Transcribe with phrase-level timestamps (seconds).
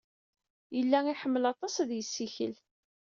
[0.75, 2.55] Yella iḥemmel aṭas ad yessikel.